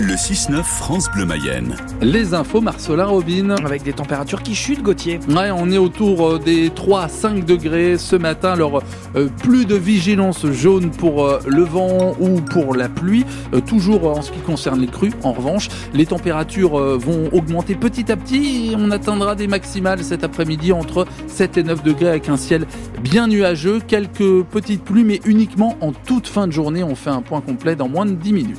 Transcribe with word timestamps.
Le 0.00 0.14
6-9 0.14 0.62
France 0.62 1.10
Bleu 1.12 1.24
Mayenne. 1.24 1.74
Les 2.00 2.32
infos 2.32 2.60
Marcelin 2.60 3.06
Robin. 3.06 3.50
Avec 3.64 3.82
des 3.82 3.92
températures 3.92 4.44
qui 4.44 4.54
chutent, 4.54 4.82
Gauthier. 4.82 5.18
Ouais, 5.28 5.50
on 5.50 5.72
est 5.72 5.78
autour 5.78 6.34
euh, 6.34 6.38
des 6.38 6.70
3 6.70 7.02
à 7.02 7.08
5 7.08 7.44
degrés 7.44 7.98
ce 7.98 8.14
matin. 8.14 8.52
Alors, 8.52 8.80
euh, 9.16 9.28
plus 9.42 9.66
de 9.66 9.74
vigilance 9.74 10.46
jaune 10.52 10.90
pour 10.90 11.24
euh, 11.24 11.40
le 11.48 11.64
vent 11.64 12.14
ou 12.20 12.40
pour 12.40 12.76
la 12.76 12.88
pluie. 12.88 13.24
Euh, 13.52 13.60
toujours 13.60 14.06
en 14.06 14.22
ce 14.22 14.30
qui 14.30 14.38
concerne 14.38 14.80
les 14.80 14.86
crues. 14.86 15.12
En 15.24 15.32
revanche, 15.32 15.68
les 15.92 16.06
températures 16.06 16.78
euh, 16.78 16.96
vont 16.96 17.28
augmenter 17.32 17.74
petit 17.74 18.12
à 18.12 18.16
petit 18.16 18.70
et 18.70 18.76
on 18.76 18.92
atteindra 18.92 19.34
des 19.34 19.48
maximales 19.48 20.04
cet 20.04 20.22
après-midi 20.22 20.70
entre 20.70 21.06
7 21.26 21.56
et 21.56 21.62
9 21.64 21.82
degrés 21.82 22.08
avec 22.10 22.28
un 22.28 22.36
ciel 22.36 22.66
bien 23.02 23.26
nuageux. 23.26 23.80
Quelques 23.84 24.44
petites 24.44 24.84
pluies, 24.84 25.04
mais 25.04 25.20
uniquement 25.24 25.76
en 25.80 25.90
toute 25.90 26.28
fin 26.28 26.46
de 26.46 26.52
journée. 26.52 26.84
On 26.84 26.94
fait 26.94 27.10
un 27.10 27.22
point 27.22 27.40
complet 27.40 27.74
dans 27.74 27.88
moins 27.88 28.06
de 28.06 28.12
10 28.12 28.32
minutes. 28.32 28.58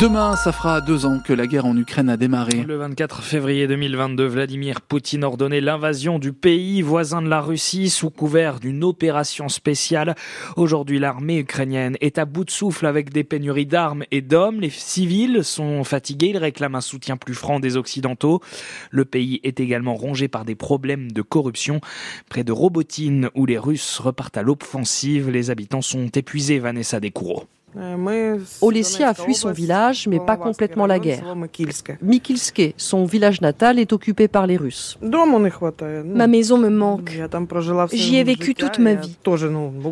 Demain, 0.00 0.34
ça 0.34 0.50
fera 0.50 0.80
deux 0.80 1.06
ans 1.06 1.20
que 1.20 1.32
la 1.32 1.46
guerre 1.46 1.66
en 1.66 1.76
Ukraine 1.76 2.08
a 2.08 2.16
démarré. 2.16 2.64
Le 2.66 2.76
24 2.76 3.22
février 3.22 3.68
2022, 3.68 4.26
Vladimir 4.26 4.80
Poutine 4.80 5.22
ordonnait 5.22 5.60
l'invasion 5.60 6.18
du 6.18 6.32
pays 6.32 6.82
voisin 6.82 7.22
de 7.22 7.28
la 7.28 7.40
Russie 7.40 7.88
sous 7.90 8.10
couvert 8.10 8.58
d'une 8.58 8.82
opération 8.82 9.48
spéciale. 9.48 10.16
Aujourd'hui, 10.56 10.98
l'armée 10.98 11.38
ukrainienne 11.38 11.96
est 12.00 12.18
à 12.18 12.24
bout 12.24 12.44
de 12.44 12.50
souffle 12.50 12.86
avec 12.86 13.10
des 13.10 13.22
pénuries 13.22 13.66
d'armes 13.66 14.02
et 14.10 14.20
d'hommes. 14.20 14.60
Les 14.60 14.70
civils 14.70 15.44
sont 15.44 15.84
fatigués, 15.84 16.30
ils 16.30 16.38
réclament 16.38 16.74
un 16.74 16.80
soutien 16.80 17.16
plus 17.16 17.34
franc 17.34 17.60
des 17.60 17.76
Occidentaux. 17.76 18.40
Le 18.90 19.04
pays 19.04 19.40
est 19.44 19.60
également 19.60 19.94
rongé 19.94 20.26
par 20.26 20.44
des 20.44 20.56
problèmes 20.56 21.12
de 21.12 21.22
corruption. 21.22 21.80
Près 22.28 22.42
de 22.42 22.52
Robotine, 22.52 23.30
où 23.36 23.46
les 23.46 23.58
Russes 23.58 24.00
repartent 24.00 24.36
à 24.36 24.42
l'offensive, 24.42 25.30
les 25.30 25.50
habitants 25.50 25.82
sont 25.82 26.08
épuisés, 26.08 26.58
Vanessa 26.58 26.98
Descoureaux. 26.98 27.46
Olesia 28.60 29.08
a 29.08 29.14
fui 29.14 29.34
son 29.34 29.52
village, 29.52 30.06
mais 30.08 30.20
pas 30.20 30.36
complètement 30.36 30.86
la 30.86 30.98
guerre. 30.98 31.36
Mikilske, 32.02 32.74
son 32.76 33.04
village 33.04 33.40
natal, 33.40 33.78
est 33.78 33.92
occupé 33.92 34.28
par 34.28 34.46
les 34.46 34.56
Russes. 34.56 34.98
Ma 35.02 36.26
maison 36.26 36.58
me 36.58 36.68
manque. 36.68 37.18
J'y 37.92 38.16
ai 38.16 38.24
vécu 38.24 38.54
toute 38.54 38.78
ma 38.78 38.94
vie. 38.94 39.16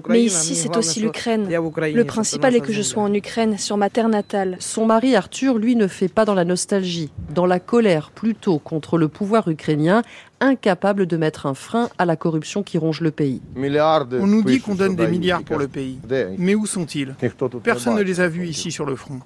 Mais 0.08 0.22
ici, 0.22 0.54
c'est 0.54 0.76
aussi 0.76 1.00
l'Ukraine. 1.00 1.48
Le 1.48 2.04
principal 2.04 2.54
est 2.54 2.60
que 2.60 2.72
je 2.72 2.82
sois 2.82 3.02
en 3.02 3.12
Ukraine, 3.12 3.58
sur 3.58 3.76
ma 3.76 3.90
terre 3.90 4.08
natale. 4.08 4.56
Son 4.58 4.86
mari 4.86 5.16
Arthur, 5.16 5.58
lui, 5.58 5.76
ne 5.76 5.86
fait 5.86 6.08
pas 6.08 6.24
dans 6.24 6.34
la 6.34 6.44
nostalgie, 6.44 7.10
dans 7.34 7.46
la 7.46 7.60
colère 7.60 8.10
plutôt 8.10 8.58
contre 8.58 8.98
le 8.98 9.08
pouvoir 9.08 9.48
ukrainien, 9.48 10.02
incapable 10.42 11.06
de 11.06 11.16
mettre 11.16 11.46
un 11.46 11.54
frein 11.54 11.88
à 11.98 12.04
la 12.04 12.16
corruption 12.16 12.62
qui 12.62 12.76
ronge 12.76 13.00
le 13.00 13.10
pays. 13.10 13.40
On 13.56 14.26
nous 14.26 14.42
dit 14.42 14.60
qu'on 14.60 14.74
donne 14.74 14.96
des 14.96 15.06
milliards 15.06 15.42
pour 15.42 15.56
le 15.56 15.68
pays. 15.68 15.98
Mais 16.38 16.54
où 16.54 16.66
sont-ils 16.66 17.14
Personne 17.62 17.96
ne 17.96 18.02
les 18.02 18.20
a 18.20 18.28
vus 18.28 18.46
ici 18.46 18.70
sur 18.70 18.84
le 18.84 18.96
front. 18.96 19.20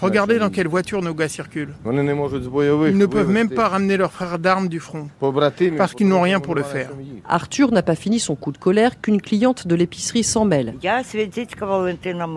Regardez 0.00 0.38
dans 0.38 0.50
quelle 0.50 0.68
voiture 0.68 1.02
nos 1.02 1.14
gars 1.14 1.28
circulent. 1.28 1.74
Ils 1.86 1.92
ne 1.92 3.06
peuvent 3.06 3.30
même 3.30 3.50
pas 3.50 3.68
ramener 3.68 3.96
leurs 3.96 4.12
frères 4.12 4.38
d'armes 4.38 4.68
du 4.68 4.80
front, 4.80 5.08
parce 5.76 5.94
qu'ils 5.94 6.08
n'ont 6.08 6.22
rien 6.22 6.40
pour 6.40 6.54
le 6.54 6.62
faire. 6.62 6.90
Arthur 7.28 7.70
n'a 7.72 7.82
pas 7.82 7.94
fini 7.94 8.18
son 8.18 8.34
coup 8.34 8.52
de 8.52 8.58
colère 8.58 9.00
qu'une 9.00 9.20
cliente 9.20 9.66
de 9.66 9.74
l'épicerie 9.74 10.24
s'en 10.24 10.44
mêle. 10.44 10.74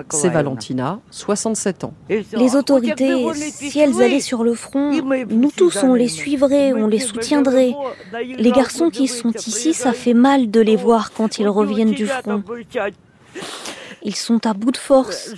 C'est 0.10 0.30
Valentina, 0.30 1.00
67 1.10 1.84
ans. 1.86 1.94
Les 2.10 2.56
autorités, 2.56 3.26
si 3.34 3.80
elles 3.80 4.02
allaient 4.02 4.20
sur 4.20 4.44
le 4.44 4.54
front, 4.54 4.92
nous 5.30 5.52
tous, 5.56 5.84
on 5.84 5.94
les 5.94 6.10
suivrait, 6.10 6.74
on 6.74 6.88
les 6.88 7.00
soutiendrait. 7.00 7.74
Les 8.12 8.52
garçons 8.52 8.90
qui 8.90 9.08
sont 9.08 9.32
ici, 9.32 9.74
ça 9.74 9.94
fait 9.94 10.14
mal 10.14 10.52
de 10.52 10.60
les 10.60 10.76
voir 10.76 11.12
quand 11.12 11.40
ils 11.40 11.48
reviennent 11.48 11.92
du 11.94 12.08
front. 12.08 12.44
Ils 14.06 14.16
sont 14.16 14.46
à 14.46 14.54
bout 14.54 14.72
de 14.72 14.78
force. 14.78 15.34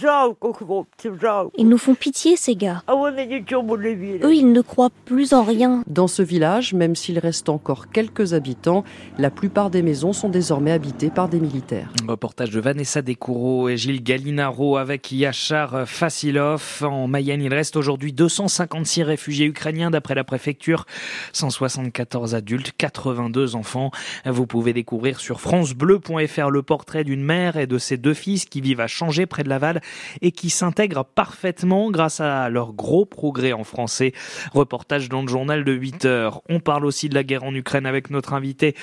Ils 1.58 1.70
nous 1.70 1.78
font 1.78 1.94
pitié, 1.94 2.36
ces 2.36 2.56
gars. 2.56 2.84
Eux, 2.90 4.34
ils 4.34 4.52
ne 4.52 4.62
croient 4.62 4.90
plus 5.06 5.34
en 5.34 5.44
rien. 5.44 5.84
Dans 5.86 6.08
ce 6.08 6.24
village, 6.24 6.74
même 6.74 6.96
s'il 6.96 7.20
reste 7.20 7.50
encore 7.50 7.92
quelques 7.92 8.34
habitants, 8.34 8.84
la 9.20 9.30
plupart 9.30 9.70
des 9.70 9.84
maisons 9.84 10.14
sont 10.14 10.30
désormais 10.30 10.72
habitées 10.72 11.12
par 11.12 11.30
des 11.30 11.40
militaires. 11.40 11.90
Reportage 12.08 12.50
de 12.50 12.60
Vanessa 12.60 13.04
Descoureaux 13.04 13.70
et 13.70 13.78
Gilles 13.78 14.02
Galinaro 14.02 14.78
avec 14.78 15.12
Yachar 15.12 15.88
Fasilov. 15.88 16.84
En 16.84 17.08
Mayenne, 17.08 17.44
il 17.44 17.54
reste 17.54 17.76
aujourd'hui 17.76 18.14
256 18.14 19.04
réfugiés 19.04 19.46
ukrainiens 19.46 19.92
d'après 19.92 20.16
la 20.16 20.24
préfecture, 20.24 20.86
174 21.34 22.34
adultes, 22.34 22.72
82 22.76 23.56
enfants. 23.56 23.92
Vous 24.26 24.48
pouvez 24.48 24.74
découvrir 24.74 25.20
sur 25.20 25.40
francebleu.fr 25.40 26.50
le 26.50 26.64
portrait 26.64 27.04
d'une 27.04 27.24
mère 27.24 27.58
et 27.58 27.68
de 27.68 27.78
ses 27.78 27.98
deux 27.98 28.16
fils 28.16 28.46
qui 28.46 28.55
vivent 28.62 28.82
à 28.82 28.88
Changer 28.88 29.26
près 29.26 29.44
de 29.44 29.50
Laval 29.50 29.82
et 30.22 30.32
qui 30.32 30.50
s'intègrent 30.50 31.06
parfaitement 31.06 31.92
grâce 31.92 32.20
à 32.20 32.50
leur 32.50 32.74
gros 32.74 33.06
progrès 33.06 33.54
en 33.54 33.64
français. 33.64 34.14
Reportage 34.54 35.10
dans 35.10 35.22
le 35.22 35.28
journal 35.28 35.64
de 35.64 35.72
8 35.72 36.06
heures. 36.06 36.42
On 36.50 36.60
parle 36.60 36.86
aussi 36.86 37.10
de 37.10 37.16
la 37.16 37.24
guerre 37.24 37.44
en 37.44 37.54
Ukraine 37.54 37.86
avec 37.86 38.10
notre 38.10 38.34
invité 38.34 38.76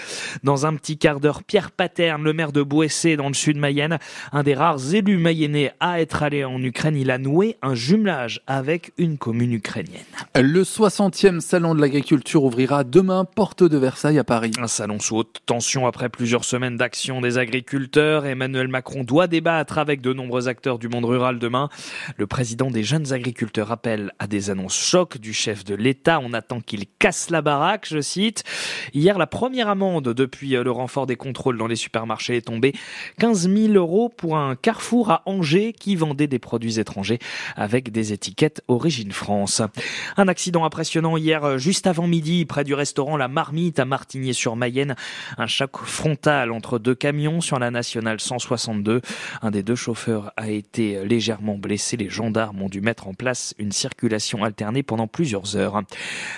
dans 0.43 0.67
un 0.67 0.75
petit 0.75 0.99
quart 0.99 1.21
d'heure. 1.21 1.43
Pierre 1.43 1.71
Paterne, 1.71 2.23
le 2.23 2.33
maire 2.33 2.53
de 2.53 2.63
Bouessé 2.63 3.17
dans 3.17 3.29
le 3.29 3.35
sud 3.35 3.57
Mayenne, 3.57 3.99
un 4.33 4.43
des 4.43 4.55
rares 4.55 4.95
élus 4.95 5.19
mayennais 5.19 5.73
à 5.81 6.01
être 6.01 6.23
allé 6.23 6.45
en 6.45 6.63
Ukraine. 6.63 6.97
Il 6.97 7.11
a 7.11 7.19
noué 7.19 7.57
un 7.63 7.75
jumelage 7.75 8.41
avec 8.47 8.93
une 8.99 9.19
commune 9.19 9.53
ukrainienne. 9.53 10.03
Le 10.35 10.63
60e 10.63 11.41
salon 11.41 11.75
de 11.75 11.81
l'agriculture 11.81 12.45
ouvrira 12.45 12.85
demain 12.85 13.25
porte 13.25 13.63
de 13.63 13.77
Versailles 13.77 14.19
à 14.19 14.25
Paris. 14.25 14.53
Un 14.59 14.67
salon 14.67 14.99
sous 15.01 15.17
haute 15.17 15.41
tension 15.47 15.87
après 15.87 16.09
plusieurs 16.09 16.45
semaines 16.45 16.77
d'action 16.77 17.21
des 17.21 17.39
agriculteurs. 17.39 18.27
Emmanuel 18.27 18.69
Macron 18.69 19.05
doit 19.05 19.27
débattre 19.27 19.62
avec 19.71 20.01
de 20.01 20.13
nombreux 20.13 20.49
acteurs 20.49 20.79
du 20.79 20.89
monde 20.89 21.05
rural 21.05 21.39
demain. 21.39 21.69
Le 22.17 22.27
président 22.27 22.71
des 22.71 22.83
jeunes 22.83 23.13
agriculteurs 23.13 23.71
appelle 23.71 24.13
à 24.19 24.27
des 24.27 24.51
annonces 24.51 24.77
chocs 24.77 25.19
du 25.19 25.33
chef 25.33 25.65
de 25.65 25.75
l'État. 25.75 26.21
On 26.23 26.33
attend 26.33 26.61
qu'il 26.61 26.85
casse 26.99 27.31
la 27.31 27.43
baraque, 27.43 27.87
je 27.89 28.01
cite. 28.01 28.45
Hier, 28.93 29.19
la 29.19 29.27
première 29.27 29.69
amende 29.69 30.09
depuis 30.09 30.51
le 30.51 30.71
renfort 30.71 31.07
des 31.07 31.17
contrôles 31.17 31.57
dans 31.57 31.67
les 31.67 31.77
supermarchés 31.77 32.37
est 32.37 32.47
tombée. 32.47 32.75
15 33.19 33.49
000 33.49 33.73
euros 33.75 34.09
pour 34.09 34.37
un 34.37 34.57
carrefour 34.57 35.11
à 35.11 35.23
Angers 35.27 35.73
qui 35.73 35.97
vendait 35.97 36.27
des 36.27 36.39
produits 36.39 36.79
étrangers 36.79 37.19
avec 37.57 37.93
des 37.93 38.13
étiquettes 38.13 38.63
Origine 38.69 39.13
France. 39.13 39.63
Un 40.17 40.29
accident 40.29 40.65
impressionnant 40.65 41.17
hier, 41.17 41.59
juste 41.59 41.87
avant 41.87 42.07
midi, 42.07 42.45
près 42.45 42.65
du 42.65 42.75
restaurant 42.75 43.17
La 43.17 43.29
Marmite 43.29 43.79
à 43.79 43.85
Martigny-sur-Mayenne. 43.85 44.97
Un 45.39 45.47
choc 45.47 45.79
frontal 45.85 46.51
entre 46.53 46.79
deux 46.79 46.95
camions 46.95 47.41
sur 47.41 47.59
la 47.59 47.71
nationale 47.71 48.21
162. 48.21 49.01
Un 49.43 49.51
des 49.53 49.63
deux 49.63 49.77
chauffeurs 49.77 50.33
a 50.37 50.51
été 50.51 51.05
légèrement 51.05 51.57
blessé. 51.57 51.97
Les 51.97 52.09
gendarmes 52.09 52.61
ont 52.63 52.69
dû 52.69 52.81
mettre 52.81 53.07
en 53.07 53.15
place 53.15 53.55
une 53.59 53.71
circulation 53.71 54.43
alternée 54.43 54.83
pendant 54.83 55.07
plusieurs 55.07 55.57
heures. 55.57 55.81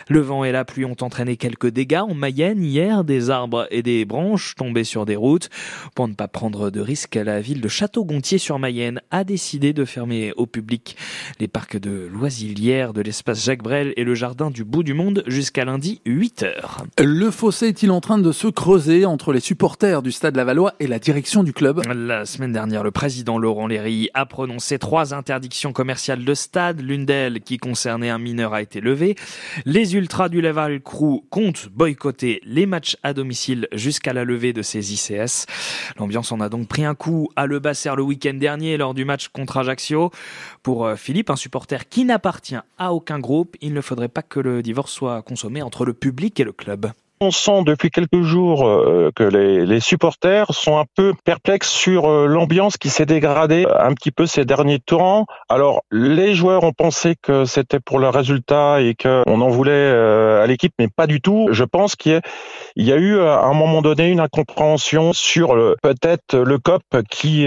Le 0.08 0.20
vent 0.20 0.44
et 0.44 0.52
la 0.52 0.66
pluie 0.66 0.84
ont 0.84 0.96
entraîné 1.00 1.36
quelques 1.36 1.68
dégâts 1.68 2.02
en 2.06 2.14
Mayenne 2.14 2.62
hier, 2.62 3.04
des 3.04 3.30
arbres 3.30 3.66
et 3.70 3.82
des 3.82 4.04
branches 4.04 4.54
tombés 4.56 4.84
sur 4.84 5.06
des 5.06 5.16
routes. 5.16 5.48
Pour 5.94 6.08
ne 6.08 6.14
pas 6.14 6.28
prendre 6.28 6.70
de 6.70 6.80
risques, 6.80 7.14
la 7.14 7.40
ville 7.40 7.60
de 7.60 7.68
Château-Gontier 7.68 8.38
sur 8.38 8.58
Mayenne 8.58 9.00
a 9.10 9.24
décidé 9.24 9.72
de 9.72 9.84
fermer 9.84 10.32
au 10.36 10.46
public 10.46 10.96
les 11.40 11.48
parcs 11.48 11.78
de 11.78 12.08
Loisilière, 12.12 12.92
de 12.92 13.00
l'espace 13.00 13.44
Jacques 13.44 13.62
Brel 13.62 13.94
et 13.96 14.04
le 14.04 14.14
jardin 14.14 14.50
du 14.50 14.64
bout 14.64 14.82
du 14.82 14.94
monde 14.94 15.22
jusqu'à 15.26 15.64
lundi 15.64 16.00
8 16.04 16.42
heures. 16.42 16.84
Le 16.98 17.30
fossé 17.30 17.68
est-il 17.68 17.90
en 17.90 18.00
train 18.00 18.18
de 18.18 18.32
se 18.32 18.48
creuser 18.48 19.04
entre 19.04 19.32
les 19.32 19.40
supporters 19.40 20.02
du 20.02 20.12
Stade 20.12 20.36
Lavallois 20.36 20.74
et 20.80 20.86
la 20.86 20.98
direction 20.98 21.42
du 21.44 21.52
club? 21.52 21.80
La 21.94 22.26
semaine 22.26 22.52
dernière, 22.52 22.82
le 22.82 22.90
président 22.94 23.36
Laurent 23.36 23.66
Léry 23.66 24.08
a 24.14 24.24
prononcé 24.24 24.78
trois 24.78 25.12
interdictions 25.12 25.74
commerciales 25.74 26.24
de 26.24 26.32
stade. 26.32 26.80
L'une 26.80 27.04
d'elles, 27.04 27.40
qui 27.40 27.58
concernait 27.58 28.08
un 28.08 28.18
mineur, 28.18 28.54
a 28.54 28.62
été 28.62 28.80
levée. 28.80 29.16
Les 29.66 29.94
ultras 29.94 30.30
du 30.30 30.40
Laval 30.40 30.80
Crew 30.80 31.22
comptent 31.28 31.68
boycotter 31.68 32.40
les 32.44 32.64
matchs 32.64 32.96
à 33.02 33.12
domicile 33.12 33.68
jusqu'à 33.72 34.14
la 34.14 34.24
levée 34.24 34.54
de 34.54 34.62
ces 34.62 34.94
ICS. 34.94 35.44
L'ambiance 35.98 36.32
en 36.32 36.40
a 36.40 36.48
donc 36.48 36.68
pris 36.68 36.86
un 36.86 36.94
coup 36.94 37.28
à 37.36 37.44
Le 37.44 37.58
Basser 37.58 37.92
le 37.94 38.02
week-end 38.02 38.34
dernier 38.34 38.78
lors 38.78 38.94
du 38.94 39.04
match 39.04 39.28
contre 39.28 39.58
Ajaccio. 39.58 40.10
Pour 40.62 40.90
Philippe, 40.96 41.28
un 41.28 41.36
supporter 41.36 41.88
qui 41.88 42.06
n'appartient 42.06 42.56
à 42.78 42.94
aucun 42.94 43.18
groupe, 43.18 43.56
il 43.60 43.74
ne 43.74 43.82
faudrait 43.82 44.08
pas 44.08 44.22
que 44.22 44.40
le 44.40 44.62
divorce 44.62 44.92
soit 44.92 45.20
consommé 45.22 45.60
entre 45.60 45.84
le 45.84 45.92
public 45.92 46.40
et 46.40 46.44
le 46.44 46.52
club. 46.52 46.92
On 47.20 47.30
sent 47.30 47.62
depuis 47.64 47.90
quelques 47.90 48.22
jours 48.22 48.66
euh, 48.66 49.10
que 49.14 49.22
les, 49.22 49.80
supporters 49.80 50.52
sont 50.52 50.78
un 50.78 50.84
peu 50.96 51.14
perplexes 51.24 51.70
sur 51.70 52.10
euh, 52.10 52.26
l'ambiance 52.26 52.76
qui 52.76 52.90
s'est 52.90 53.06
dégradée 53.06 53.66
un 53.78 53.94
petit 53.94 54.10
peu 54.10 54.26
ces 54.26 54.44
derniers 54.44 54.80
temps. 54.80 55.26
Alors, 55.48 55.82
les 55.92 56.34
joueurs 56.34 56.64
ont 56.64 56.72
pensé 56.72 57.14
que 57.20 57.44
c'était 57.44 57.78
pour 57.78 58.00
le 58.00 58.08
résultat 58.08 58.80
et 58.80 58.94
qu'on 58.94 59.40
en 59.40 59.48
voulait 59.48 59.72
euh, 59.72 60.42
à 60.42 60.46
l'équipe, 60.46 60.72
mais 60.78 60.88
pas 60.88 61.06
du 61.06 61.20
tout. 61.20 61.48
Je 61.52 61.62
pense 61.62 61.94
qu'il 61.94 62.20
y, 62.76 62.84
y, 62.84 62.92
a 62.92 62.96
eu 62.96 63.20
à 63.20 63.44
un 63.44 63.54
moment 63.54 63.80
donné 63.80 64.08
une 64.08 64.20
incompréhension 64.20 65.12
sur 65.12 65.54
peut-être 65.82 66.36
le 66.36 66.58
COP 66.58 66.82
qui, 67.10 67.46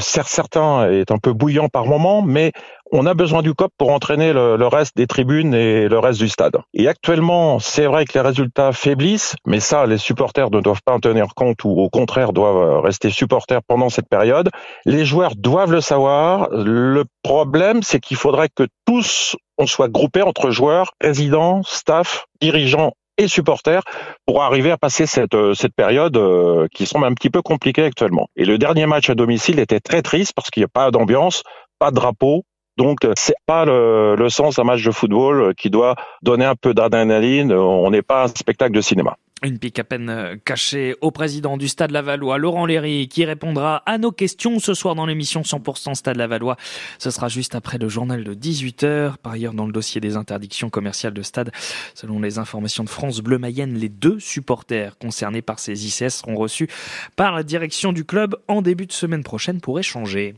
certains, 0.00 0.90
est 0.90 1.10
un 1.10 1.18
peu 1.18 1.32
bouillant 1.32 1.68
par 1.68 1.86
moment, 1.86 2.22
mais 2.22 2.52
on 2.92 3.06
a 3.06 3.14
besoin 3.14 3.42
du 3.42 3.54
COP 3.54 3.72
pour 3.78 3.90
entraîner 3.90 4.32
le, 4.32 4.56
le, 4.56 4.66
reste 4.66 4.96
des 4.96 5.06
tribunes 5.06 5.54
et 5.54 5.88
le 5.88 5.98
reste 5.98 6.20
du 6.20 6.28
stade. 6.28 6.56
Et 6.74 6.88
actuellement, 6.88 7.58
c'est 7.58 7.86
vrai 7.86 8.04
que 8.04 8.12
les 8.14 8.20
résultats 8.20 8.72
faiblissent, 8.72 9.34
mais 9.46 9.60
ça, 9.60 9.86
les 9.86 9.98
supporters 9.98 10.50
ne 10.50 10.60
doivent 10.60 10.82
pas 10.84 10.92
en 10.92 11.00
tenir 11.00 11.28
compte 11.34 11.64
ou 11.64 11.70
au 11.70 11.88
contraire 11.88 12.32
doivent 12.32 12.80
rester 12.80 13.10
supporters 13.10 13.62
pendant 13.66 13.88
cette 13.88 14.08
période. 14.08 14.50
Les 14.84 15.04
joueurs 15.04 15.34
doivent 15.36 15.72
le 15.72 15.80
savoir. 15.80 16.48
Le 16.50 17.04
problème, 17.22 17.82
c'est 17.82 17.98
qu'il 17.98 18.16
faudrait 18.16 18.50
que 18.54 18.66
tous 18.86 19.36
on 19.58 19.66
soit 19.66 19.88
groupés 19.88 20.22
entre 20.22 20.50
joueurs, 20.50 20.92
résidents, 21.00 21.62
staff, 21.62 22.26
dirigeants 22.40 22.92
et 23.18 23.28
supporters 23.28 23.82
pour 24.26 24.42
arriver 24.42 24.70
à 24.70 24.78
passer 24.78 25.06
cette, 25.06 25.34
euh, 25.34 25.54
cette 25.54 25.74
période 25.74 26.16
euh, 26.16 26.66
qui 26.74 26.86
semble 26.86 27.06
un 27.06 27.14
petit 27.14 27.30
peu 27.30 27.42
compliquée 27.42 27.84
actuellement. 27.84 28.26
Et 28.36 28.44
le 28.44 28.58
dernier 28.58 28.86
match 28.86 29.10
à 29.10 29.14
domicile 29.14 29.58
était 29.58 29.80
très 29.80 30.02
triste 30.02 30.32
parce 30.34 30.50
qu'il 30.50 30.62
n'y 30.62 30.66
a 30.66 30.72
pas 30.72 30.90
d'ambiance, 30.90 31.42
pas 31.78 31.90
de 31.90 31.96
drapeau. 31.96 32.44
Donc 32.82 32.98
c'est 33.16 33.36
pas 33.46 33.64
le, 33.64 34.16
le 34.16 34.28
sens 34.28 34.56
d'un 34.56 34.64
match 34.64 34.82
de 34.82 34.90
football 34.90 35.54
qui 35.54 35.70
doit 35.70 35.94
donner 36.20 36.44
un 36.44 36.56
peu 36.56 36.74
d'adrénaline. 36.74 37.52
On 37.52 37.88
n'est 37.90 38.02
pas 38.02 38.24
un 38.24 38.26
spectacle 38.26 38.74
de 38.74 38.80
cinéma. 38.80 39.16
Une 39.44 39.58
pique 39.58 39.78
à 39.78 39.84
peine 39.84 40.08
euh, 40.08 40.36
cachée 40.44 40.96
au 41.00 41.12
président 41.12 41.56
du 41.56 41.68
Stade 41.68 41.92
Lavallois, 41.92 42.38
Laurent 42.38 42.66
Léry, 42.66 43.06
qui 43.06 43.24
répondra 43.24 43.82
à 43.86 43.98
nos 43.98 44.10
questions 44.10 44.58
ce 44.58 44.74
soir 44.74 44.96
dans 44.96 45.06
l'émission 45.06 45.42
100% 45.42 45.94
Stade 45.94 46.16
Lavallois. 46.16 46.56
Ce 46.98 47.10
sera 47.10 47.28
juste 47.28 47.54
après 47.54 47.78
le 47.78 47.88
journal 47.88 48.24
de 48.24 48.34
18h. 48.34 49.16
Par 49.16 49.32
ailleurs, 49.32 49.54
dans 49.54 49.66
le 49.66 49.72
dossier 49.72 50.00
des 50.00 50.16
interdictions 50.16 50.68
commerciales 50.68 51.14
de 51.14 51.22
stade, 51.22 51.52
selon 51.94 52.20
les 52.20 52.38
informations 52.38 52.82
de 52.82 52.88
France 52.88 53.20
Bleu 53.20 53.38
Mayenne, 53.38 53.74
les 53.74 53.88
deux 53.88 54.18
supporters 54.18 54.98
concernés 54.98 55.42
par 55.42 55.60
ces 55.60 55.86
ICS 55.86 56.10
seront 56.10 56.36
reçus 56.36 56.68
par 57.14 57.32
la 57.32 57.44
direction 57.44 57.92
du 57.92 58.04
club 58.04 58.36
en 58.48 58.60
début 58.60 58.86
de 58.86 58.92
semaine 58.92 59.22
prochaine 59.22 59.60
pour 59.60 59.78
échanger. 59.78 60.34